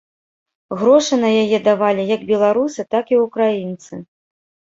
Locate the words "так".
2.97-3.05